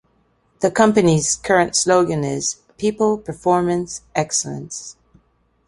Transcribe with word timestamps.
The 0.61 0.71
company's 0.71 1.35
current 1.35 1.75
slogan 1.75 2.23
is, 2.23 2.55
People, 2.79 3.19
performance, 3.19 4.01
excellence. 4.15 4.95